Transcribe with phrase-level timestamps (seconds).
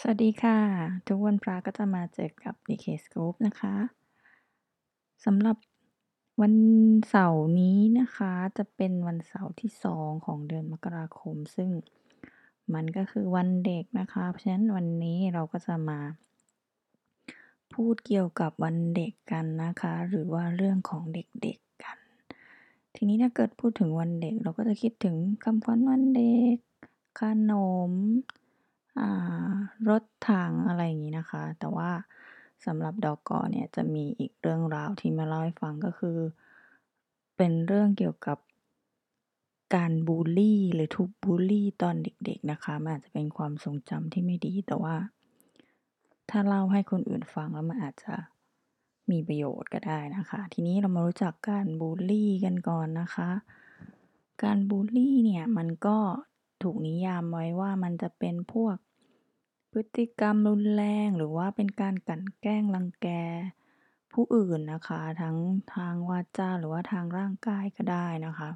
[0.00, 0.58] สวัสดีค่ะ
[1.08, 3.74] ทุกวันพระก็จะมาเจอกับ DK Scoop นะคะ
[5.24, 5.56] สำหรับ
[6.40, 6.54] วัน
[7.08, 11.70] เสาร์นี้นะคะ จะเป็นวันเสาร์ที่ 2 ของเดือนมกราคม ซึ่ง
[12.74, 16.00] มันก็คือวันเด็กนะคะ เพราะฉะนั้นวันนี้เราก็จะมา
[17.74, 21.98] พูดเกี่ยวกับวันเด็กกันนะคะ หรือว่าเรื่องของเด็กๆกัน
[22.94, 26.56] ทีนี้ถ้าเกิดพูดถึงวันเด็ก เราก็จะคิดถึงคำขวัญวันเด็ก
[27.20, 27.52] ขน
[27.90, 27.92] ม
[29.88, 31.90] รถถังอะไรอย่างงี้นะคะ แต่ว่า
[32.66, 36.18] สำหรับดอกกอ.เนี่ยจะมีอีกเรื่องราวที่มาเล่าให้ฟังก็คือ
[37.36, 38.38] เป็นเรื่องเกี่ยวกับ
[39.74, 44.96] การบุลลี่หรือถูกบุลลี่ตอนเด็กๆนะคะมันอาจจะเป็นความทรงจำที่ไม่ดีแต่ว่า
[46.30, 48.14] ถ้าเล่าให้คนอื่นฟังแล้วมันอาจจะ
[49.10, 53.30] มีประโยชน์ก็ได้นะคะ ทีนี้เรามารู้จักการบุลลี่กันก่อนนะคะ
[54.42, 55.98] การบุลลี่เนี่ยมันก็
[56.62, 58.76] ถูกนิยามไว้ว่ามันจะเป็นพวก
[59.78, 63.08] พฤติกรรมรุนแรงหรือว่าเป็นการกลั่นแกล้งรังแก
[64.12, 65.36] ผู้อื่นนะคะ ทั้ง
[65.74, 68.50] ทางวาจาหรือว่าทางร่างกายก็ได้นะคะ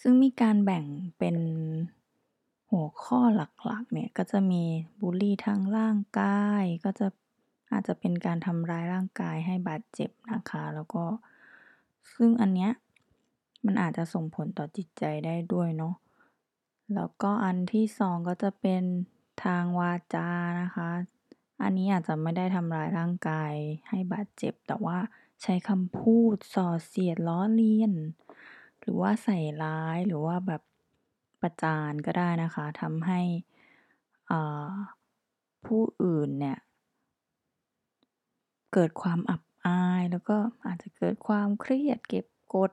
[0.00, 0.84] ซึ่งมีการแบ่ง
[1.18, 1.36] เป็น
[2.70, 4.62] หัวข้อหลักๆเนี่ยก็จะมี
[5.00, 7.08] บุลลี่ทางร่างกายก็จะ
[7.70, 11.04] อาจจะเป็นการทำร้ายร่างกายให้บาดเจ็บนะคะ แล้วก็
[12.14, 12.70] ซึ่งอันเนี้ย
[13.64, 15.94] มันอาจจะส่งผลต่อจิตใจได้ด้วยเนาะ
[16.94, 18.84] แล้วก็อันที่2ก็จะเป็น
[19.44, 20.28] ทางวาจา
[20.62, 20.90] นะคะ
[21.62, 23.54] อันนี้อาจจะไม่ได้ทำร้ายร่างกาย
[23.88, 24.98] ให้บาดเจ็บ แต่ว่า
[25.42, 27.92] ใช้คำพูดส่อเสียดล้อเลียน
[28.80, 30.62] หรือว่าใส่ร้ายหรือว่าแบบ
[31.40, 33.20] ประจานก็ได้นะคะทำให้
[35.66, 36.58] ผู้อื่นเนี่ย
[38.72, 40.36] เกิดความอับอายแล้วก็
[40.66, 42.72] อาจจะเกิดความเครียดเก็บกด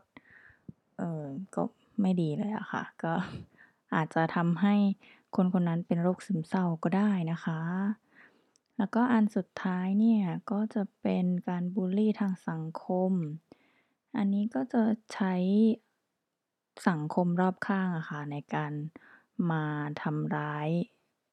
[0.97, 1.63] เออก็
[2.02, 3.13] ไม่ดีเลยอะค่ะ ก็
[3.94, 4.75] อาจจะทำให้
[5.36, 7.61] คนคนนั้นเป็นโรคซึมเศร้าก็ได้นะคะ
[8.78, 13.11] แล้วก็อันสุดท้ายเนี่ยก็จะเป็นการบุลลี่ทางสังคม
[14.18, 15.35] อันนี้ก็จะใช้
[16.90, 18.74] สังคมรอบข้างอะค่ะในการ
[19.51, 19.66] มา
[20.01, 20.69] ทำร้าย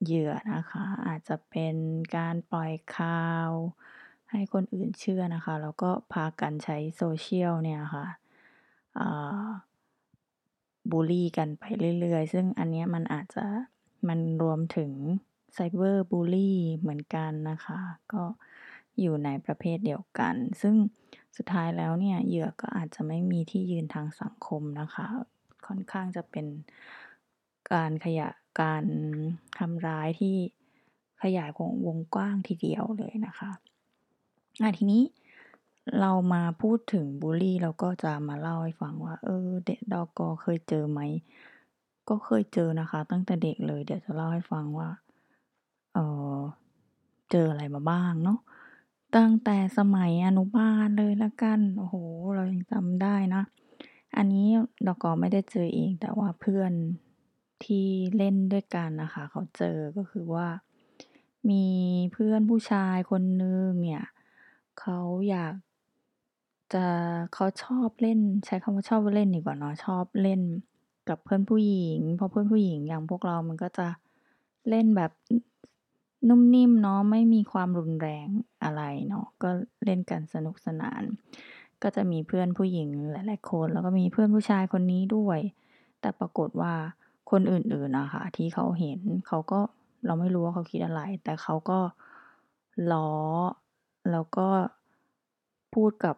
[0.04, 1.76] เหยื่อนะคะ อาจจะเป็น
[2.16, 3.50] การปล่อยข่าว
[4.30, 8.06] ให้คนอื่นเชื่อนะคะ แล้วก็พากันใช้ Social เนี่ยค่ะ
[8.98, 9.46] อ่า
[10.90, 11.62] บุลลี่กันไป
[12.00, 13.46] เรื่อยๆ ซึ่งอันนี้มันอาจจะ
[14.08, 14.92] มันรวมถึง
[15.56, 17.78] Cyber Bully เหมือนกันนะคะ
[18.12, 18.24] ก็
[19.00, 20.74] อยู่ในประเภทเดียวกัน ซึ่ง
[21.36, 25.06] สุดท้ายแล้วเนี่ยเหยื่อก็อาจจะไม่มีที่ยืนทางสังคมนะคะ
[25.66, 26.46] ค่อนข้างจะเป็น
[27.72, 28.28] การขยะ
[28.60, 28.84] การ
[29.58, 30.36] ทำร้ายที่
[31.22, 33.50] ขยายวงวงกว้างทีเดียวเลยนะคะ
[34.62, 35.02] อ่าทีนี้
[36.00, 41.00] เรามาพูดถึงบุลลี่เราก็จะมาเล่าให้ฟังว่า เออเดะดอก.เคยเจอไหม
[42.08, 44.88] ก็เคยเจอนะคะ ตั้งแต่เด็กเลย เดี๋ยวจะเล่าให้ฟังว่า
[45.94, 45.98] เอ
[46.36, 46.40] อ
[47.30, 48.38] เจออะไรมาบ้างเนาะ
[49.16, 51.94] ตั้งแต่สมัยอนุบาลเลยล้วกัน โอ้โฮ
[52.34, 53.42] เรายังจำได้นะ
[54.16, 54.46] อันนี้
[54.86, 56.72] ดก.ไม่ได้เจอเอง แต่ว่าเพื่อน
[57.64, 57.86] ที่
[58.16, 60.48] เล่นด้วยกันนะคะ เขาเจอก็คือว่า
[61.50, 61.64] มี
[62.12, 64.04] เพื่อนผู้ชายคนหนึ่งเนี่ย
[64.80, 64.98] เขา
[65.28, 65.54] อยาก
[66.74, 66.86] จะ
[67.34, 70.40] เขาชอบเล่น ใช้คำว่าชอบเล่นดีกว่าเนาะชอบเล่น
[71.08, 73.86] กับเพื่อนผู้หญิง เพราะเพื่อนผู้หญิงอย่างพวกเรามันก็จะ
[74.68, 75.10] เล่นแบบ
[76.28, 78.28] นุ่มนิ่มเนาะไม่มีความรุนแรง
[78.64, 79.50] อะไรเนาะก็
[79.84, 81.02] เล่นกันสนุกสนาน
[81.82, 85.40] ก็จะมีเพื่อนผู้หญิงหลาย ๆ คน แล้วก็มีเพื่อนผู้ชายคนนี้ด้วย
[86.00, 86.74] แต่ปรากฏว่า
[87.30, 89.60] คนอื่นๆอะคะที่เขาเห็นเขาก็
[90.06, 91.80] เราไม่รู้ว่าเขาคิดอะไร แต่เขาก็
[92.92, 93.10] ล้อ
[94.10, 94.48] แล้วก็
[95.74, 96.16] พูดกับ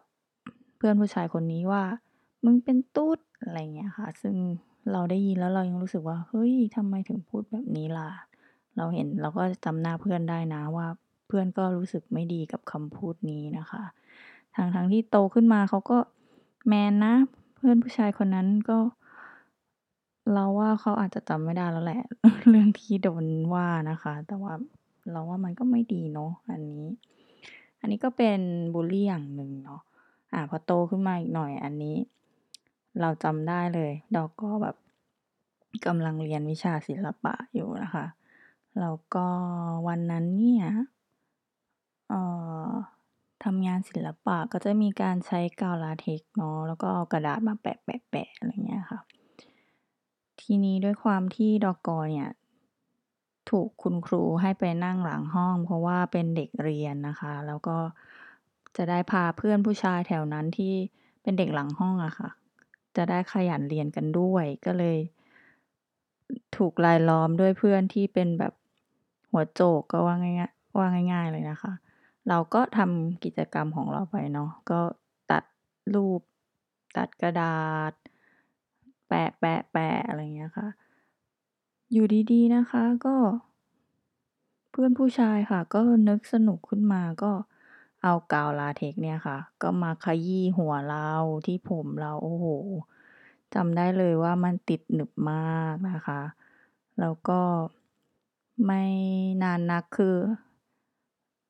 [0.77, 1.83] เพื่อนผู้ชายคนนี้ว่า"
[2.45, 4.35] มึงเป็นตุ๊ด"อะไรเงี้ยค่ะ ซึ่ง
[4.91, 8.09] เราได้ยินแล้วเรายังรู้สึกว่า เฮ้ยทำไมถึงพูดแบบนี้ล่ะ
[8.77, 10.87] เราเห็นเราก็จำหน้าเพื่อนได้นะว่า
[11.27, 13.83] เพื่อนก็รู้สึกไม่ดีกับคำพูดนี้นะคะ
[14.55, 15.97] ทั้งๆที่โตขึ้นมาเขาก็
[16.67, 17.13] แมนนะ
[17.55, 18.77] เพื่อนผู้ชายคนนั้นก็
[20.33, 22.03] เราว่าเขาอาจจะจำไม่ได้แล้วแหละ
[22.49, 24.53] เรื่องที่โดนว่านะคะ แต่ว่า
[25.11, 26.85] เราว่ามันก็ไม่ดีเนาะอันนี้
[27.79, 28.39] อันนี้ก็เป็น
[28.73, 29.81] บุลลี่อย่างหนึ่งเนาะ
[30.33, 31.95] อ่าพอโตขึ้นมาอีกหน่อยอันนี้
[33.01, 34.75] เราจำได้เลย ดอกก็.แบบ
[35.85, 38.05] กำลังเรียนวิชาศิลปะอยู่นะคะ
[38.79, 39.27] แล้วก็
[39.87, 40.65] วันนั้นเนี่ย
[42.09, 42.21] เอ่
[42.69, 42.71] อ
[43.43, 48.99] ทำงานศิลปะก็จะมีการใช้กาวลาเท็กเนาะแล้วก็เอากระดาษมาแปะๆๆอะไรอย่างเงี้ยค่ะ
[50.41, 52.31] ทีนี้ด้วยความที่ดอก.เนี่ย
[53.49, 57.77] ถูกคุณครูให้ไปนั่งหลังห้อง เพราะว่าเป็นเด็กเรียนนะคะ แล้วก็
[58.77, 60.73] จะได้พาเพื่อนผู้ชายแถวนั้นที่
[61.21, 62.29] เป็นเด็กหลังห้องอะค่ะ
[62.95, 64.97] จะได้ขยันเรียนกันด้วย ก็เลย
[66.57, 68.53] ถูกรายล้อมด้วยเพื่อนที่เป็นแบบ
[69.31, 71.73] หัวโจกก็ว่าง่ายๆว่าง่าย ๆ เลยนะคะ
[72.29, 74.81] เราก็ทำกิจกรรมของเราไปเนาะก็
[75.31, 75.43] ตัด
[75.93, 76.21] รูป
[76.97, 77.93] ตัดกระดาษ
[79.07, 80.67] แปะๆๆอะไรอย่างเงี้ยค่ะ
[81.91, 83.15] อยู่ดีๆนะคะก็
[84.71, 87.31] เพื่อนผู้ชายค่ะ ก็นึกสนุกขึ้นมาก็
[88.03, 91.11] เอากาวลาเท็กเนี่ยค่ะ ก็มาขยี้หัวเรา
[91.45, 92.45] ที่ผมเราโอ้โฮ
[93.55, 96.21] จำได้เลยว่ามันติดหนึบมากนะคะ
[96.99, 97.41] แล้วก็
[98.65, 98.83] ไม่
[99.43, 100.17] นานนักคือ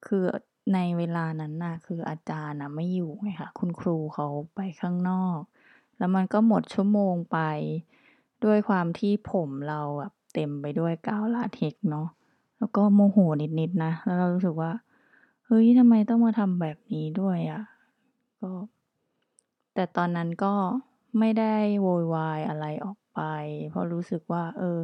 [0.06, 0.24] คือ
[0.74, 5.40] ในเวลานั้นน่ะคืออาจารย์น่ะไม่อยู่ไงคะคุณครูเขาไปข้างนอก
[5.98, 7.40] แล้วมันก็หมดชั่วโมงไป
[8.46, 12.07] ด้วยความที่ผมเราแบบเต็มไปด้วยกาวลาเท็กเนาะ
[12.57, 13.18] แล้วก็โมโห
[13.60, 14.72] นิดๆนะ แล้วเรารู้สึกว่า
[15.46, 17.62] เฮ้ยทำไมต้องมาทำแบบนี้ด้วยอะ
[18.40, 18.52] ก็
[19.74, 20.54] แต่ตอนนั้นก็
[21.19, 23.21] ไม่ได้โวยวายอะไรออกไป
[23.69, 24.79] เพราะรู้สึกว่า เออ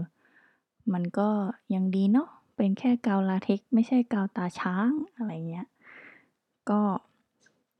[0.93, 1.29] มันก็
[1.75, 5.67] ยังดีเนาะเป็นแค่กาวลาเท็กไม่ใช่กาวตาช้างอะไรเงี้ย
[6.69, 6.81] ก็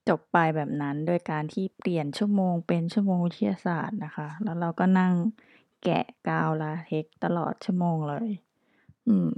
[0.10, 5.14] จบไปแบบนั้นโดยการที่เปลี่ยนชั่วโมงเป็นชั่วโมงวิทยาศาสตร์นะคะ แล้วเราก็นั่ง
[5.84, 8.30] แกะกาวลาเท็กตลอดชั่วโมงเลย
[9.08, 9.30] อืม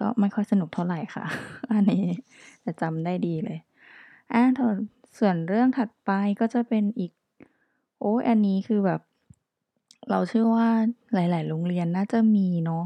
[0.00, 1.24] ก็ไม่ค่อยสนุกเท่าไหร่ค่ะ
[1.72, 2.04] อันนี้
[2.62, 3.58] แต่จำได้ดีเลย
[4.32, 4.42] อา
[5.18, 6.10] ส่วนเรื่องถัดไป
[6.40, 7.12] ก็จะเป็นอีก
[8.00, 9.00] โอ๊ยอันนี้คือแบบ
[10.10, 10.68] เราเชื่อว่า
[11.14, 12.84] หลาย ๆ โรงเรียนน่าจะมีเนาะ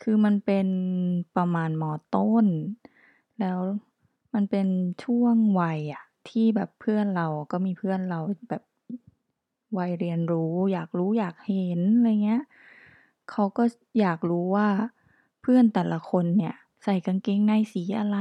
[0.00, 0.66] คือมันเป็น
[1.36, 2.46] ประมาณมอ.ต้น
[3.40, 3.58] แล้ว
[4.34, 4.66] มันเป็น
[5.04, 8.18] ช่วงวัยอะที่แบบเพื่อนเราก็มีเพื่อนเรา
[8.50, 8.62] แบบ
[9.78, 12.42] วัยเรียนรู้ อยากรู้อยากเห็นอะไรเงี้ย
[13.30, 13.64] เขาก็
[14.00, 14.68] อยากรู้ว่า
[15.42, 16.54] เพื่อนแต่ละคนเนี่ย
[16.84, 18.18] ใส่กางเกงในสีอะไร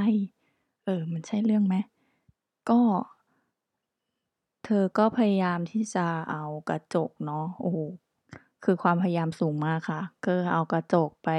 [0.85, 1.75] เออ มันใช่เรื่องไหม?
[2.69, 2.81] ก็
[4.71, 7.77] เธอก็พยายามที่จะเอากระจกเนาะ โอ้โฮ
[8.63, 11.29] คือความพยายามสูงมากค่ะ ก็เอากระจกไป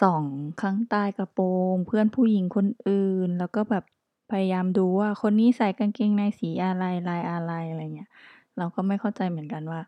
[0.00, 0.24] ส่อง
[0.62, 3.84] ข้างใต้กระโปรง เพื่อนผู้หญิงคนอื่น แล้วก็แบบ
[4.30, 8.10] พยายามดูว่า คนนี้ใส่กางเกงในสีอะไร ลายอะไร อะไรเงี้ย
[8.58, 9.80] เราก็ไม่เข้าใจเหมือนกันว่า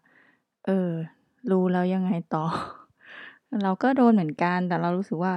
[0.66, 0.90] เออ
[1.50, 2.44] รู้แล้วยังไงต่อ
[3.62, 5.34] เราก็โดนเหมือนกัน แต่เรารู้สึกว่า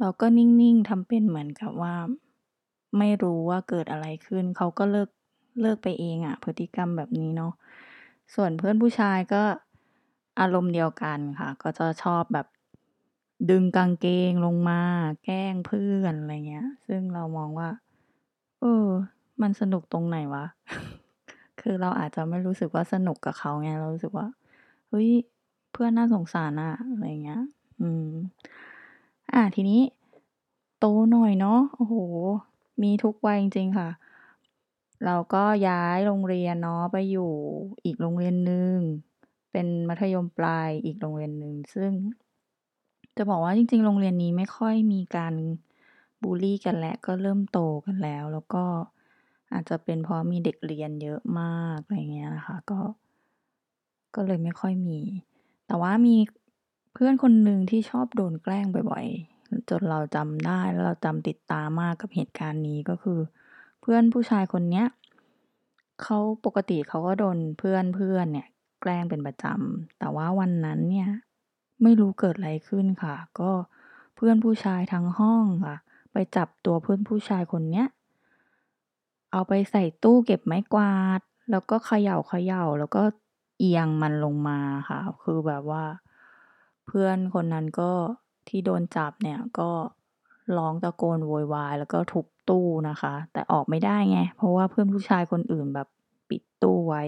[0.00, 1.94] เราก็นิ่ง ๆ ทำเป็นเหมือนกับว่า
[2.98, 5.08] ไม่รู้ว่าเกิดอะไรขึ้น เขาก็เลิก
[5.60, 7.52] เลิกไปเองอะพฤติกรรมแบบนี้เนาะ
[8.34, 9.42] ส่วนเพื่อนผู้ชายก็
[10.40, 12.46] อารมณ์เดียวกันค่ะ ก็จะชอบแบบ
[13.50, 14.80] ดึงกางเกงลงมา
[15.24, 17.68] แกล้งเพื่อนอะไรเงี้ย ซึ่งเรามองว่า
[18.60, 18.88] เออ
[19.42, 20.44] มันสนุกตรงไหนวะ
[21.60, 24.26] คือเราอาจจะไม่รู้สึกว่าสนุกกับเขาไง เรารู้สึกว่า
[24.88, 25.10] เฮ้ย
[25.72, 27.42] เพื่อนน่าสงสารอะอะไรเงี้ย
[27.80, 28.10] อืม
[29.32, 29.80] อาทีนี้
[30.78, 31.94] โตหน่อยเนาะ โอ้โฮ
[32.82, 33.88] มีทุกวัยจริงๆค่ะ
[35.04, 37.32] เราก็ย้ายโรงเรียนเนาะไปอยู่
[37.84, 38.76] อีกโรงเรียนหนึ่ง
[39.52, 41.92] เป็นมัธยมปลายอีกโรงเรียนหนึ่งซึ่ง
[43.16, 45.34] จะบอกว่าจริง ๆ โรงเรียนนี้ไม่ค่อยมีการ
[46.22, 48.64] บุลลี่กันแล้วก็เริ่มโตกันแล้ว แล้วก็
[49.52, 52.78] อาจจะเป็นเพราะมีเด็กเรียนเยอะมากอะไรเงี้ยนะคะก็
[54.14, 55.00] ก็เลยไม่ค่อยมี
[55.66, 56.16] แต่ว่ามี
[56.94, 64.86] เพื่อนคนหนึ่งที่ชอบโดนแกล้งบ่อยๆจนเราจำได้แล้วเราจำติดตามากกับเหตุการณ์นี้ก็คือเพื่อนผู้ชายคนเนี้ย
[66.02, 67.74] เขาปกติเขาก็โดนเพื่
[68.14, 68.48] อนๆเนี่ย
[68.80, 71.10] แกล้งเป็นประจำแต่ว่าวันนั้นเนี่ย
[71.82, 73.50] ไม่รู้เกิดอะไรขึ้นค่ะ ก็
[74.16, 75.76] เพื่อนผู้ชายทั้งห้องค่ะ
[76.12, 77.86] ไปจับตัวเพื่อนผู้ชายคนเนี้ย
[79.32, 81.20] เอาไปใส่ตู้เก็บไม้กวาด
[81.50, 83.02] แล้วก็เขย่าๆแล้วก็
[83.58, 84.58] เอียงมันลงมา
[84.88, 85.84] ค่ะ คือแบบว่า
[86.86, 87.90] เพื่อนคนนั้นก็
[88.48, 89.70] ที่โดนจับเนี่ยก็
[90.56, 95.88] ร้องตะโกนโวยวายแล้วก็ทุบตู้นะคะ แต่ออกไม่ได้ไง เพราะว่าเพื่อนผู้ชายคนอื่นแบบ
[96.28, 97.02] ปิดตู้ไว้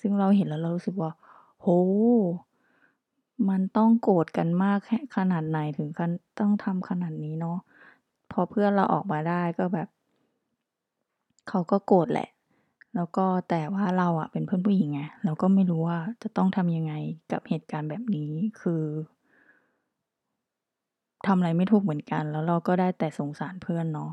[0.00, 1.10] ซึ่งเราเห็นแล้วเรารู้สึกว่า
[1.62, 1.92] โอ้โฮ
[3.48, 7.58] มันต้องโกรธกันมากแค่ขนาดไหนถึงขั้นต้องทำขนาดนี้เนาะ
[8.30, 9.88] พอเพื่อนเราออกมาได้ก็แบบ
[11.48, 12.28] เขาก็โกรธแหละ
[12.94, 16.92] แล้วก็แต่ว่าเราอะเป็นเพื่อนผู้หญิงไงเราก็ไม่รู้ว่าจะต้องทำยังไง
[17.32, 18.82] กับเหตุการณ์แบบนี้คือ
[21.26, 24.10] ทำอะไรไม่ถูกเหมือนกัน แล้วเราก็ได้แต่สงสารเพื่อนเนาะ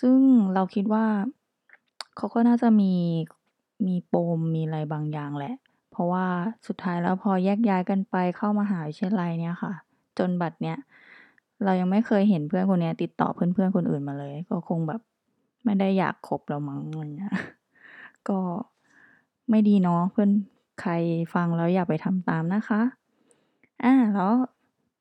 [0.00, 0.18] ซึ่ง
[0.54, 1.04] เราคิดว่า
[2.16, 2.92] เขาก็น่าจะมี
[3.86, 5.54] มีปมมีอะไรบางอย่างแหละ
[5.90, 6.26] เพราะว่า
[6.66, 9.72] สุดท้ายแล้วพอแยกย้ายกันไปเข้ามหาวิทยาลัยเนี่ยค่ะ
[10.18, 10.76] จนบัดเนี้ย
[11.64, 15.00] เรายังไม่เคยเห็นเพื่อนคนนี้ติดต่อเพื่อนๆคนอื่นมาเลย ก็คงแบบ
[15.64, 17.34] ไม่ได้อยากคบแล้วมั้งอะไรเงี้ย
[18.28, 18.38] ก็
[19.50, 20.30] ไม่ดีเนาะเพื่อน
[20.80, 20.92] ใคร
[21.34, 22.80] ฟังแล้วอย่าไปทำตามนะคะ
[23.84, 24.32] อ่าแล้ว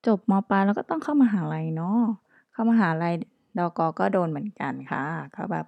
[0.08, 2.00] จบม.ปลายเราก็ต้องเข้ามหาลัยเนาะ
[2.52, 3.14] เข้ามหาลัย
[3.58, 5.04] ดอก.ก็โดนเหมือนกันค่ะ
[5.36, 5.66] ก็แบบ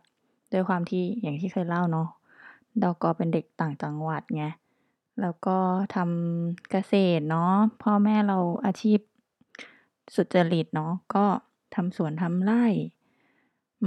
[0.52, 2.08] ด้วยความที่อย่างที่เคยเล่าเนาะ
[2.84, 4.46] ดอก.เป็นเด็กต่างจังหวัดไง
[5.22, 5.58] แล้วก็
[5.96, 9.00] ทำเกษตรเนาะพ่อแม่เราอาชีพ
[10.16, 11.26] สุจริตเนาะก็
[11.76, 12.66] ทำสวนทำไร่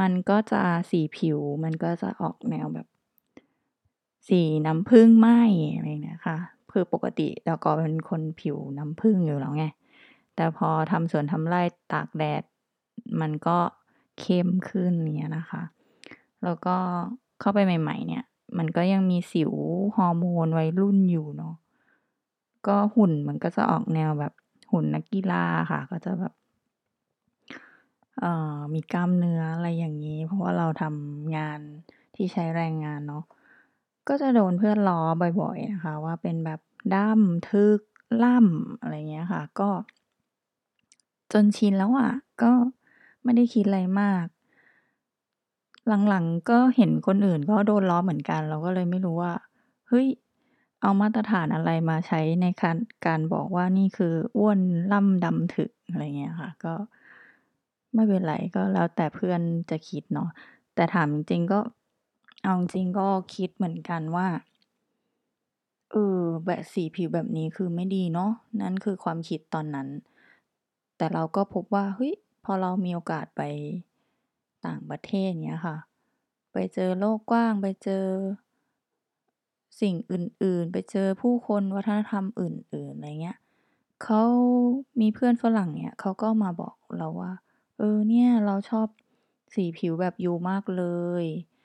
[0.01, 2.87] มันก็จะสีผิวมันก็จะออกแนวแบบ
[4.29, 5.29] สีน้ำผึ้งไหม
[5.75, 6.37] อะไรอย่างเงี้ยค่ะ
[6.73, 9.65] คือปกติเราก็เป็นคนผิวน้ำผึ้งอยู่แล้วไง
[10.41, 12.43] แต่พอทำสวนทำไร่ตากแดด
[13.21, 13.59] มันก็
[14.21, 15.63] เข้มขึ้นเงี้ยนะคะ
[16.45, 16.77] แล้วก็
[17.41, 18.25] เข้าไปใหม่ ๆ เนี่ย
[18.59, 19.53] มันก็ยังมีสิว
[19.97, 21.55] ฮอร์โมนวัยรุ่นอยู่เนาะ
[22.67, 24.33] ก็หุ่นมันก็จะออกแนวแบบ
[24.73, 26.33] หุ่นนักกีฬาค่ะ ก็จะแบบ
[28.19, 31.61] เอ่อมีกล้ามเนื้ออะไรอย่างงี้ เพราะว่าเราทำงาน
[32.15, 33.25] ที่ใช้แรงงานเนาะ
[34.09, 35.01] ก็จะโดนเพื่อนล้อ
[35.41, 36.61] บ่อย ๆ นะคะ ว่าเป็นแบบ
[36.95, 37.81] ด้ำทึก
[38.25, 39.71] ล่ำอะไรเงี้ยค่ะ ก็
[41.33, 42.11] จนชินแล้วอะ
[42.43, 42.53] ก็
[43.23, 44.27] ไม่ได้คิดอะไรมาก
[46.09, 49.33] หลัง ๆ ก็เห็นคนอื่นก็โดนล้อเหมือนกัน เราก็เลยไม่รู้ว่า
[49.89, 50.07] เฮ้ย
[50.83, 54.61] เอามาตรฐานอะไรมาใช้ในการ การบอกว่านี่คืออ้วน
[54.93, 56.75] ล่ำดำถึก อะไรเงี้ยค่ะ ก็
[57.95, 60.29] ไม่เป็นไร ก็แล้วแต่เพื่อนจะคิดเนาะ
[60.75, 61.61] แต่ถามจริง ๆ ก็
[62.43, 64.27] เอาจริง ๆ ก็คิดเหมือนกันว่า
[65.93, 68.31] เออ แบบ สีผิวแบบนี้คือไม่ดีเนาะ
[68.61, 69.89] นั่นคือความคิดตอนนั้น
[70.99, 72.15] แต่เราก็พบว่าเฮ้ย
[72.45, 73.43] พอเรามีโอกาสไป
[74.67, 75.77] ต่างประเทศเงี้ยค่ะ
[76.53, 78.05] ไปเจอโลกกว้างไปเจอ
[79.81, 83.39] สิ่งอื่นๆ ไปเจอผู้คนวัฒนธรรมอื่นๆอะไรเงี้ย
[84.05, 84.23] เขา
[85.01, 87.33] มีเพื่อนฝรั่งเงี้ยเขาก็มาบอกเราว่า"
[87.79, 88.87] เออเนี่ยเราชอบ
[89.55, 90.85] สีผิวแบบยูมากเล
[91.23, 91.25] ย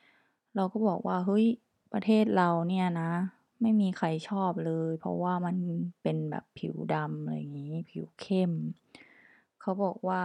[0.56, 1.46] "เราก็บอกว่า"เฮ้ย
[1.94, 3.12] ประเทศเราเนี่ยนะ
[3.62, 5.58] ไม่มีใครชอบเลย เพราะว่ามัน
[6.02, 8.52] เป็นแบบผิวดำ"อะไรอย่างี้ ผิวเข้ม
[9.64, 10.22] เขาบอกว่า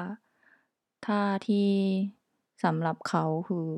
[1.06, 1.68] ถ้าที่
[2.64, 3.68] สำหรับเขาคือ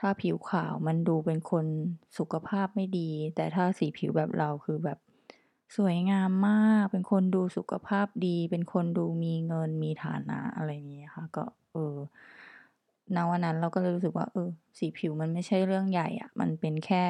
[0.00, 1.66] ถ้าผิวขาวมันดูเป็นคน
[2.18, 4.98] สุขภาพไม่ดี แต่ถ้าสีผิวแบบเราคือแบบ
[5.76, 11.96] สวยงามมาก เป็นคนดูสุขภาพดี เป็นคนดูมีเงินมีฐานะอะไรงี้ค่ะ ก็ เออ
[13.14, 17.04] ณวันนั้นเราก็เลยรู้สึกว่า เออ สีผิวมันไม่ใช่เรื่องใหญ่อะมันเป็นแค่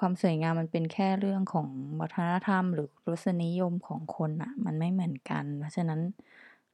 [0.00, 1.68] ความสวยงามมันเป็นแค่เรื่องของ
[2.00, 6.00] วัฒนธรรม หรือรสนิยมของคนน่ะมันไม่เหมือนกัน เพราะฉะนั้น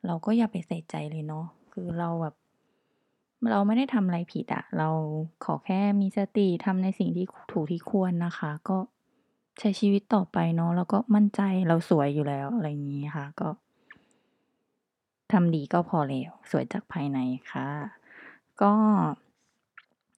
[0.06, 2.34] เราก็อย่าไปใส่ใจเลยเนาะคือเราแบบ
[3.50, 4.88] เราไม่ได้ทำอะไรผิดอะเรา
[5.44, 8.78] ขอแค่มีสติทำในสิ่งที่ถูกที่ควรนะคะ ก็
[9.58, 13.48] ใช้ชีวิตต่อไปเนาะแล้วก็มั่นใจเราสวยอยู่แล้วอะไรงนี้ค่ะ ก็
[15.32, 17.18] ทำดีก็พอแล้วสวยจากภายใน
[17.52, 17.68] ค่ะ
[18.62, 18.72] ก็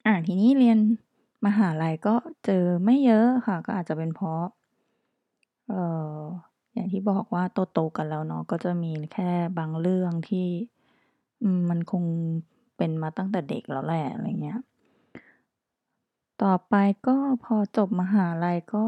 [0.06, 0.78] อ่าทีนี้เรียน
[1.46, 4.44] มหาลัยก็เจอไม่เยอะค่ะ ก็อาจจะเป็นเพราะ
[5.68, 5.82] เอ่
[6.16, 6.20] อ
[6.72, 10.48] อย่างที่บอกว่าโตๆกันแล้วเนาะก็จะมีแค่บางเรื่องที่
[11.68, 12.04] มันคง
[12.76, 14.60] เป็นมาตั้งแต่เด็กแล้วแหละอะไรเงี้ย
[16.42, 16.74] ต่อไป
[17.06, 18.86] ก็พอจบมหาลัยก็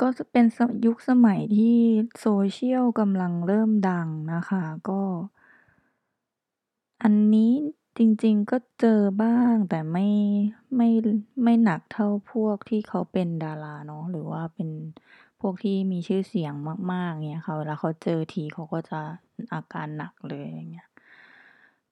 [0.00, 0.44] ก็จะเป็น
[0.86, 1.78] ยุคสมัยที่
[2.24, 5.02] Social กำลังเริ่มดังนะคะ ก็
[7.02, 7.52] อันนี้
[7.98, 10.06] จริง ๆ ก็เจอบ้าง แต่ไม่
[10.76, 10.88] ไม่
[11.44, 14.68] ไม่หนักเท่าพวกที่เขาเป็นดาราเนาะ หรือว่าเป็น
[15.40, 16.52] พวกที่มีชื่อเสียง
[16.92, 19.00] มาก ๆ เงี้ยค่ะ เวลาเขาเจอทีเขาก็จะ
[19.52, 20.88] อาการหนักเลยอะไรเงี้ย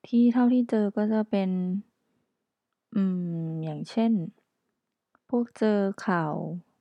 [0.07, 1.51] ที่เท่าที่เจอก็จะเป็น
[2.95, 3.03] อื
[3.45, 4.13] ม อย่างเช่น
[5.29, 6.35] พวกเจอข่าว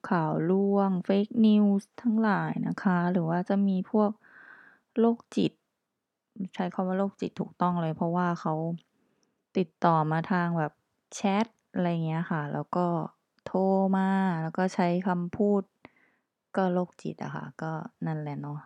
[0.10, 4.12] ข่าวลวง Fake News ทั้งหลายนะคะ หรือว่าจะมีพวก
[5.00, 5.52] โรคจิต
[6.56, 8.54] ใช้คำว่าโรคจิตถูกต้องเลย เพราะว่าเขา
[9.58, 10.74] ติดต่อมาทางแบบ
[11.16, 12.88] แชต อะไรเงี้ยค่ะ แล้วก็
[13.46, 13.60] โทร
[13.98, 14.10] มา
[14.42, 15.64] แล้วก็ใช้คำพูด
[16.56, 17.72] ก็โรคจิตอะค่ะ ก็
[18.06, 18.60] นั่นแหละเนาะ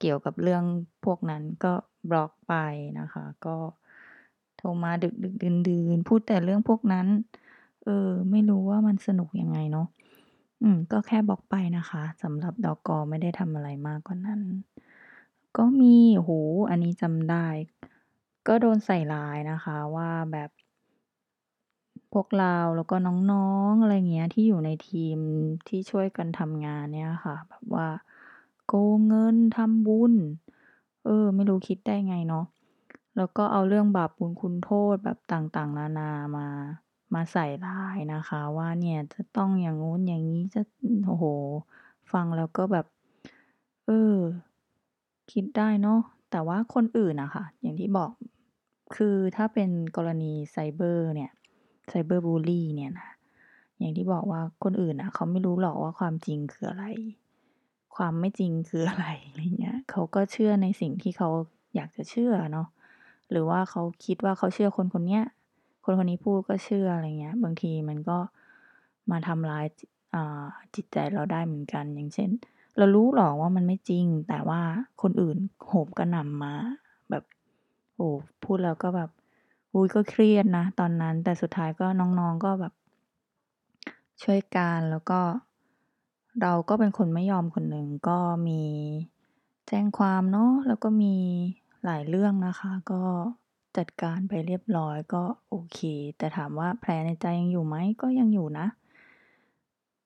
[0.00, 0.64] เกี่ยวกับเรื่อง
[1.04, 1.72] พวกนั้นก็
[2.10, 2.54] บล็อกไป
[3.00, 3.56] นะคะ ก็
[4.56, 7.06] โทรมาดึกๆดื่นพูดแต่เรื่องพวกนั้น
[7.84, 9.86] เออ ไม่รู้ว่ามันสนุกยังไงเนาะ
[10.62, 14.40] อืม ก็แค่บล็อกไปนะคะสำหรับดอกกอ.ไม่ได้ทำอะไรมากกว่านั้น
[15.56, 16.30] ก็มีโอ้โฮ
[16.70, 17.46] อันนี้จำได้
[18.46, 20.50] ก็โดนใส่ร้ายนะคะว่าแบบ
[22.12, 25.18] พวกเราแล้วก็น้องๆ อะไรเงี้ยที่อยู่ในทีม
[25.68, 27.88] ที่ช่วยกันทำงานเนี่ยค่ะ แบบว่า
[28.66, 30.14] โกงเงินทำบุญ
[31.04, 32.44] เออ ไม่รู้คิดได้ไงเนาะ
[33.16, 36.46] แล้วก็เอาเรื่องบาปบุญคุณโทษแบบต่างๆ นานามา
[37.14, 40.60] มาใส่ร้ายนะคะ ว่าเนี่ยจะต้องอย่างงู้นอย่างงี้จะ
[41.06, 41.24] โอ้โฮ
[42.12, 42.86] ฟังแล้วก็แบบ
[43.86, 44.14] เออ
[45.32, 48.10] คิดได้เนาะแต่ว่าคนอื่นนะค่ะอย่างที่บอก
[48.94, 51.30] คือถ้าเป็นกรณีไซเบอร์เนี่ย
[51.88, 53.08] ไซเบอร์บุลลี่เนี่ยนะ
[53.78, 56.86] อย่างที่บอกว่าคนอื่นนะเขาไม่รู้หรอกว่าความจริงคืออะไร
[57.96, 61.30] ความไม่จริงคืออะไรอะไรเงี้ยเขาก็เชื่อในสิ่งที่เขา
[61.74, 62.68] อยากจะเชื่อเนาะ
[63.30, 65.24] หรือว่าเขาคิดว่าเขาเชื่อคนคนเนี้ย
[65.84, 68.18] คนคนนี้พูดก็เชื่ออะไรเงี้ย บางทีมันก็
[69.10, 72.30] มาทำร้ายจิอ่าจิตใจเราได้เหมือนกัน อย่างเช่น
[72.78, 74.60] เรารู้หรอกว่ามันไม่จริง แต่ว่า
[75.02, 76.54] คนอื่นโหมกระหน่ำมา
[77.10, 77.24] แบบ
[77.96, 78.08] โอ้
[78.44, 79.10] พูดแล้วก็แบบ
[79.72, 82.72] อุ๊ยก็เครียดนะ ตอนนั้น แต่สุดท้ายก็น้องๆก็แบบ
[84.22, 85.20] ช่วยกันแล้วก็
[86.40, 88.62] เราก็เป็นคนไม่ยอมคนหนึ่งก็มี
[89.68, 91.16] แจ้งความเนาะแล้วก็มี
[91.84, 93.02] หลายเรื่องนะคะ ก็
[93.76, 95.78] จัดการไปเรียบร้อยก็โอเค
[96.18, 98.66] แต่ถามว่าแผลในใจยังอยู่ไหมก็ยังอยู่นะ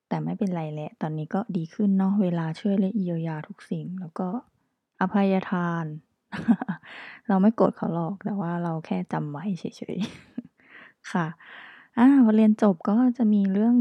[0.08, 4.28] แต่ไม่เป็นไรแหล้วตอนนี้ก็ดีขึ้นเนาะเวลาช่วยและเยียวยาทุกสิ่ง แล้วก็
[5.00, 5.84] อภัยทาน
[7.28, 9.64] เราไม่โกรธเขาหรอก แต่ว่าเราแค่จำไว้เฉ
[9.96, 11.26] ยๆ ค่ะ
[11.98, 13.76] อ่าพอเรียนจบก็จะมีเรื่อง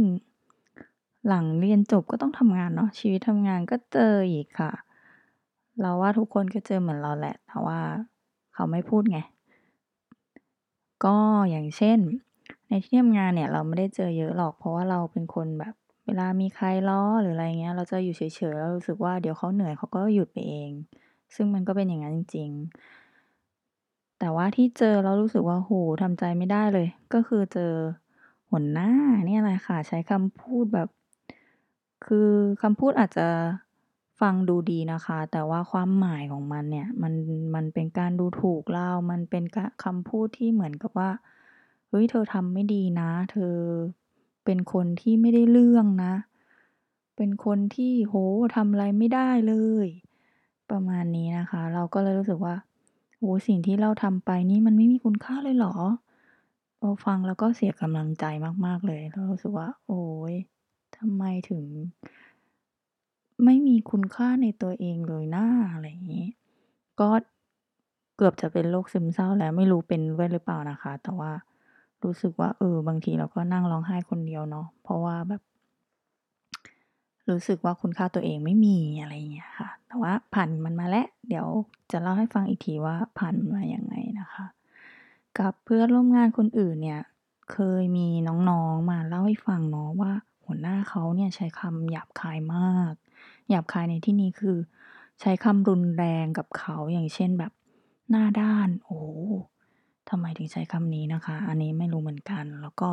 [1.27, 4.71] หลังเรียนจบก็ต้องทำงานเนาะ ชีวิตทำงานก็เจออีกค่ะ
[5.81, 7.79] เราว่าทุกคนก็เจอเหมือนเราแหละ แต่ว่า
[8.53, 9.19] เขาไม่พูดไง
[11.05, 11.17] ก็
[11.49, 11.99] อย่างเช่น
[12.69, 15.73] ในที่ทำงานเนี่ยเราไม่ได้เจอเยอะหรอก เพราะว่าเราเป็นคนแบบ
[16.05, 20.71] เวลามีใครล้อหรืออะไรเงี้ย เราจะอยู่เฉยๆแล้วรู้สึกว่าเดี๋ยวเขาเหนื่อยเขาก็หยุดไปเอง
[21.35, 27.73] ซึ่งมันก็เป็นอย่างนั้นจริง ๆ แต่ว่าที่เจอแล้วรู้สึกว่าโอ้โฮทำใจไม่ได้เลย ก็คือเจอ
[28.49, 28.91] หัวหน้า
[29.27, 30.89] เนี่ยแหละค่ะ ใช้คำพูดแบบ
[32.05, 32.29] คือ
[32.61, 33.27] คำพูดอาจจะ
[34.19, 37.13] ฟังดูดีนะคะ แต่ว่าความหมายของมันเนี่ย มัน
[37.55, 39.43] มันเป็นการดูถูกเรา มันเป็น
[39.83, 41.11] คำพูดที่เหมือนกับว่า
[41.89, 43.55] เฮ้ยเธอทำไม่ดีนะ เธอ
[44.45, 46.13] เป็นคนที่ไม่ได้เรื่องนะ
[47.15, 48.15] เป็นคนที่โอ้โฮ
[48.55, 49.55] ทำอะไรไม่ได้เล
[49.85, 49.87] ย
[50.71, 52.55] ประมาณนี้นะคะ เราก็เลยรู้สึกว่า
[53.17, 55.75] โอ้โฮ สิ่งที่เราทำไปนี่มันไม่มีคุณค่าเลยเหรอ?
[56.79, 58.25] พอฟังแล้วก็เสียกำลังใจ
[58.65, 60.35] มาก ๆ เลย เรารู้สึกว่า โอ๊ย
[60.97, 61.63] ทำไมถึง
[63.43, 66.27] ไม่มีคุณค่าในตัวเองเลยนะ อะไรอย่างงี้
[66.99, 67.09] ก็
[68.17, 71.31] เกือบจะเป็นโรคซึมเศร้าแล้ว ไม่รู้เป็นด้วยหรือเปล่านะคะ แต่ว่า
[72.03, 75.41] รู้สึกว่า เออ บางทีเราก็นั่งร้องไห้คนเดียวเนาะ เพราะว่าแบบ
[77.29, 81.47] รู้สึกว่าคุณค่าตัวเองไม่มีอะไรอย่างเงี้ยค่ะ แต่ว่าผ่านมันมาแล้วเดี๋ยว
[81.91, 84.45] จะเล่าให้ฟังอีกทีว่าผ่านมันมายังไงนะคะ
[85.39, 87.01] กับเพื่อนร่วมงานคนอื่นเนี่ย
[87.51, 88.07] เคยมี
[88.49, 90.11] น้องๆมาเล่าให้ฟังเนาะว่า
[90.45, 92.93] หัวหน้าเขาเนี่ยใช้คำหยาบคายมาก
[93.49, 94.57] หยาบคายในที่นี้คือ
[95.21, 97.51] ใช้คำรุนแรงกับเขาอย่างเช่นแบบ
[98.09, 99.01] หน้าด้าน โอ้
[100.09, 102.89] ทำไมถึงใช้คำนี้นะคะ อันนี้ไม่รู้เหมือนกัน แล้วก็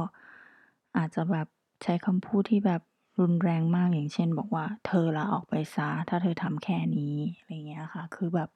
[0.96, 1.46] อาจจะแบบ
[1.82, 2.82] ใช้คำพูดที่แบบ
[3.20, 8.48] รุนแรงมากอย่างเช่น บอกว่า"เธอลาออกไปเสียถ้าเธอทำแค่นี้"อะไรเงี้ยค่ะ คือแบบ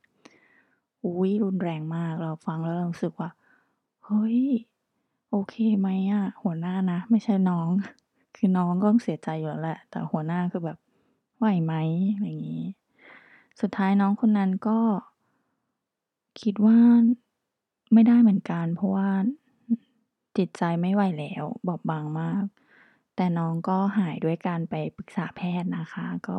[1.05, 3.31] อุ๊ยรุนแรงมากเราฟังแล้วเรารู้สึกว่า
[4.05, 4.41] เฮ้ย
[5.31, 6.25] โอเคไหมอะ?
[6.43, 7.69] หัวหน้านะ ไม่ใช่น้อง
[8.37, 10.79] คือน้องก็เสียใจอยู่แล้วแหละ แต่หัวหน้าคือแบบ
[11.39, 11.75] ไหวไหม?
[12.15, 12.65] อะไรอย่างงี้
[13.61, 14.79] สุดท้ายน้องคนนั้นก็
[16.41, 16.79] คิดว่า
[17.93, 19.09] ไม่ได้เหมือนกัน เพราะว่า
[20.37, 22.45] จิตใจไม่ไหวแล้ว บอบบางมาก
[23.21, 26.39] แต่น้องก็หายด้วยการไปปรึกษาแพทย์นะคะ ก็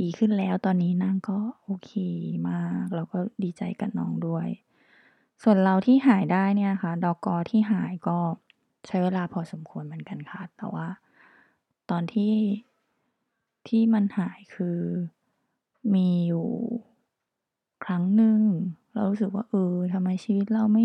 [0.00, 1.92] ดีขึ้นแล้วตอนนี้นางก็โอเค
[2.48, 4.48] มากเราก็ดีใจกับน้องด้วย
[5.42, 8.18] ส่วนเราที่หายได้เนี่ยนะคะดอก.ที่หายก็
[8.86, 10.88] ใช้เวลาพอสมควรเหมือนกันค่ะ แต่ว่า
[11.90, 12.34] ตอนที่
[13.68, 14.80] ที่มันหายคือ
[15.94, 16.48] มีอยู่
[17.84, 18.40] ครั้งหนึ่ง
[18.92, 20.84] เรารู้สึกว่าเออทำไมชีวิตเราไม่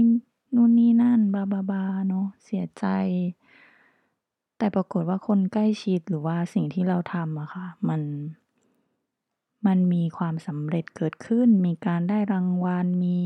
[0.56, 2.86] นู่นนี่นั่นบลาๆๆเนาะเสียใจ
[4.60, 8.02] แต่ปรากฏว่าคนใกล้ชิดหรือว่าสิ่งที่เราทำอะค่ะ มัน
[9.67, 13.19] มันมีความสำเร็จเกิดขึ้น มีการได้รางวัล มี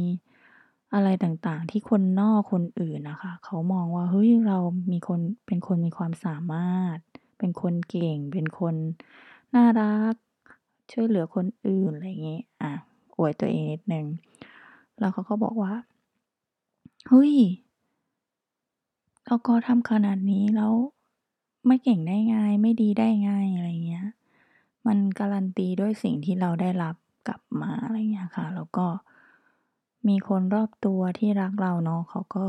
[0.94, 4.58] อะไรต่างๆ ที่คนนอกคนอื่นนะคะ เขามองว่าเฮ้ยเรา
[4.92, 6.98] มีคนเป็นคนมีความสามารถ
[7.38, 8.76] เป็นคนเก่ง เป็นคน
[9.56, 10.16] น่ารัก
[10.92, 12.72] ช่วยเหลือคนอื่นอะไรอย่างงี้ยอา
[13.18, 14.06] อวยตัวเองนิดนึง
[15.00, 15.74] แล้วเขาก็บอกว่า"
[17.10, 17.34] เฮ้ย
[19.28, 20.74] ดก.ทำขนาดนี้แล้ว
[21.66, 24.08] ไม่เก่งได้ไง ไม่ดีได้ไง"อะไรเงี้ย
[24.86, 26.96] มันการันตีด้วยสิ่งที่เราได้รับ
[27.28, 28.86] กลับมาอะไรเงี้ยค่ะ แล้วก็
[30.08, 32.46] มีคนรอบตัวที่รักเราเนาะเขาก็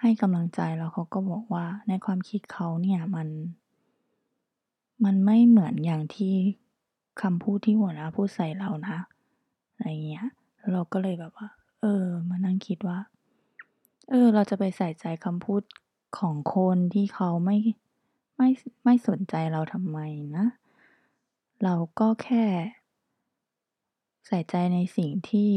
[0.00, 3.28] ให้กำลังใจแล้วเขาก็บอกว่าในความคิดเขาเนี่ยมัน
[5.04, 6.34] มันไม่เหมือนอย่างที่
[7.22, 8.98] คำพูดที่หัวหน้าพูดใส่เรานะ
[9.74, 10.26] อะไรเงี้ย
[10.72, 11.48] เราก็เลยแบบว่า
[11.80, 12.98] เออ มานั่งคิดว่า
[14.10, 15.62] เออ เราจะไปใส่ใจคำพูด
[16.18, 17.56] ของคนที่เขาไม่
[18.46, 19.98] ไม่สไม่สนใจเราทำไม
[20.36, 20.46] นะ
[21.64, 22.44] เราก็แค่
[24.26, 25.50] ใส่ใจในสิ่งที่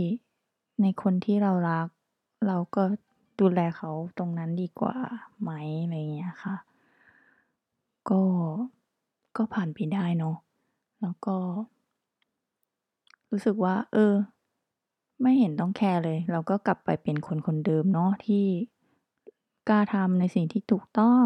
[0.82, 1.88] ในคนที่เรารัก
[2.48, 2.84] เราก็
[3.40, 4.96] ดูแลเขาตรงนั้นดีกว่า
[5.42, 5.52] ไหม
[5.84, 6.56] อะไรอย่างเงี้ยค่ะ
[8.10, 8.22] ก็
[9.38, 10.38] ก็ผ่านไปได้เนาะ
[11.02, 11.38] แล้วก็
[13.30, 14.14] รู้สึกว่า เออ
[15.22, 18.46] ไม่เห็นต้องแคร์เลย เราก็กลับไปเป็นคนคนเดิมเนาะที่
[19.70, 21.26] กล้าทำในสิ่งที่ถูกต้อง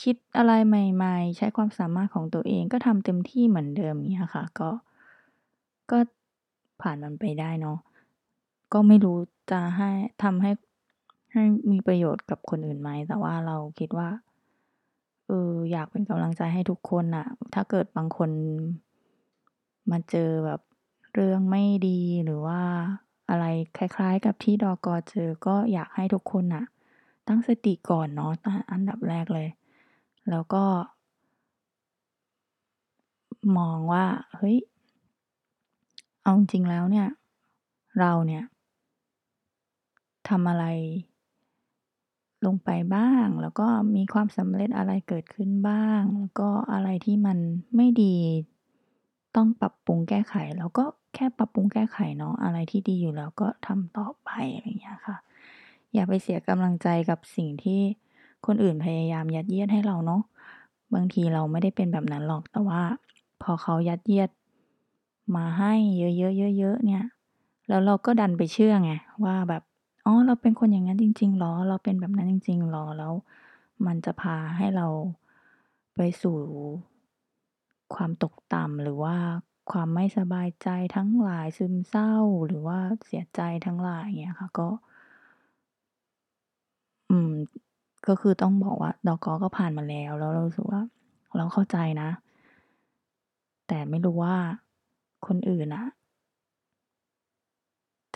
[0.00, 4.70] คิดอะไรใหม่ๆ ใช้ความสามารถของตัวเองก็ทำเต็มที่เหมือนเดิมเงี้ยค่ะ ก็
[5.90, 5.98] ก็
[6.80, 7.78] ผ่านมันไปได้เนาะ
[8.72, 9.18] ก็ไม่รู้
[9.50, 9.90] จะให้
[10.22, 10.50] ทำให้
[11.32, 14.08] ให้มีประโยชน์กับคนอื่นไหม แต่ว่าเราคิดว่า
[15.28, 18.30] เออ อยากเป็นกำลังใจให้ทุกคนน่ะถ้าเกิดบางคน
[19.90, 20.60] มาเจอแบบ
[21.14, 22.60] เรื่องไม่ดีหรือว่า
[23.30, 23.44] อะไร
[23.76, 26.64] คล้าย ๆ กับที่ดอกอ.เจอ ก็อยากให้ทุกคนน่ะ
[27.28, 29.48] ตั้งสติก่อนเนาะตอันดับแรกเลย
[30.30, 30.64] แล้วก็
[33.58, 34.04] มองว่า
[34.36, 34.58] เฮ้ย
[36.22, 37.08] เอาจริงแล้วเนี่ย
[37.98, 38.44] เราเนี่ย
[40.28, 40.64] ทำอะไร
[42.46, 47.38] ลงไปบ้าง แล้วก็มีความสำเร็จอะไรเกิดขึ้นบ้าง แล้วก็อะไรที่มัน
[47.76, 48.16] ไม่ดี
[49.36, 55.16] ต้องปรับปรุงแก้ไขเราก็แค่ปรับปรุงแก้ไขเนาะอะไรที่ดีอยู่แล้วก็ทำต่อไปอะไรเงี้ยค่ะ
[55.94, 57.80] อย่าไปเสียกำลังใจกับสิ่งที่
[58.46, 60.22] คนอื่นพยายามยัดเยียดให้เราเนาะ
[60.94, 62.82] บางทีเราไม่ได้เป็นแบบนั้นหรอกแต่ว่า
[63.42, 64.30] พอเขายัดเยียด
[65.36, 67.04] มาให้เยอะๆๆๆเนี่ย
[67.68, 68.92] แล้วเราก็ดันไปเชื่อไง
[69.24, 69.62] ว่าแบบ
[70.06, 73.12] อ๋อเราเป็นคนอย่างงั้นจริงๆหรอ เราเป็นแบบนั้นจริงๆหรอแล้ว
[73.86, 74.86] มันจะพาให้เรา
[75.94, 76.38] ไปสู่
[77.94, 79.16] ความตกต่ำหรือว่า
[79.70, 82.14] ความไม่สบายใจทั้งหลายซึมเศร้า
[82.46, 84.68] หรือว่าเสียใจทั้งหลายเงี้ยค่ะก็
[87.10, 87.30] อืม
[88.06, 90.82] ก็คือต้องบอกว่าดก.ก็ผ่านมาแล้ว แล้วเราสึกว่า
[91.36, 92.10] เราเข้าใจนะ
[93.68, 94.36] แต่ไม่รู้ว่า
[95.26, 95.84] คนอื่นนะ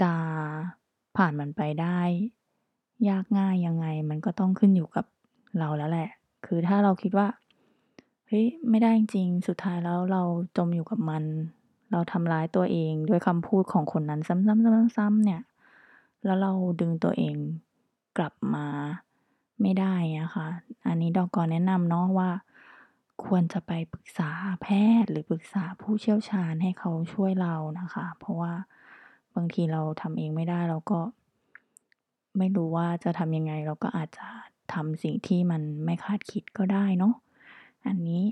[0.01, 0.12] จะ
[1.16, 2.01] ผ่านมันไปได้
[3.09, 5.07] ยากง่ายยังไง มันก็ต้องขึ้นอยู่กับ
[5.59, 6.09] เราแล้วแหละ
[6.47, 7.29] คือถ้าเราคิดว่า
[8.29, 10.23] เฮ้ยไม่ได้จริงสุดท้ายแล้วเรา
[10.57, 11.25] จมอยู่กับมัน
[11.90, 15.42] เราทำร้ายตัวเองด้วยคำพูดของคนนั้นซ้ำๆๆๆเนี่ย
[16.25, 17.37] แล้วเราดึงตัวเอง
[18.16, 18.66] กลับมา
[19.61, 20.49] ไม่ได้เงี้ยค่ะ
[20.87, 22.31] อันนี้ดอกกอ.แนะนำเนาะว่า
[23.25, 24.31] ควรจะไปปรึกษา
[24.62, 24.67] แพ
[25.03, 28.53] ทย์ หรือปรึกษาผู้เชี่ยวชาญให้เขาช่วยเรานะคะ เพราะว่า
[29.35, 31.01] บางทีเราทำเองไม่ได้ เราก็
[32.38, 34.27] ไม่รู้ว่าจะทำยังไง เราก็อาจจะ
[34.73, 37.14] ทำสิ่งที่มันไม่คาดคิดก็ได้เนาะ
[37.87, 38.25] อันนี้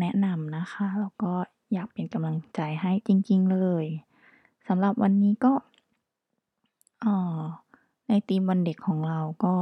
[0.00, 1.32] แนะนำนะคะ แล้วก็
[1.72, 3.86] อยากเป็นกำลังใจให้จริง ๆ เลย
[4.68, 5.52] สำหรับวันนี้ก็
[7.00, 7.40] เอ่อ
[8.08, 9.54] ในธีมวันเด็กของเราก็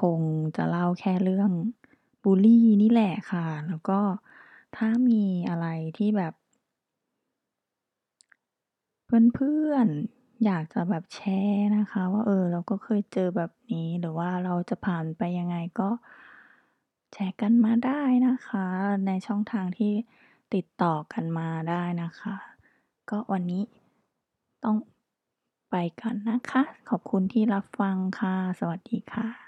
[0.00, 0.20] คง
[0.56, 1.50] จะเล่าแค่เรื่อง
[2.22, 4.00] บุลลี่นี่แหละค่ะ แล้วก็
[4.76, 5.66] ถ้ามีอะไร
[5.98, 6.34] ที่แบบ
[9.06, 15.88] เพื่อนๆอยากจะแบบแชร์นะคะ ว่าเออเราก็เคยเจอแบบนี้หรือว่าเราจะผ่านไปยังไงก็
[17.12, 18.66] แชร์กันมาได้นะคะ
[19.06, 19.92] ในช่องทางที่
[20.54, 22.34] ติดต่อกันมาได้นะคะ
[23.10, 23.62] ก็วันนี้
[24.64, 24.76] ต้อง
[25.70, 29.45] ไปก่อนนะคะ ขอบคุณที่รับฟังค่ะ สวัสดีค่ะ